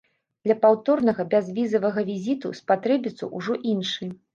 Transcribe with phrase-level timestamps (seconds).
[0.47, 4.15] Для паўторнага бязвізавага візіту спатрэбіцца ўжо іншы.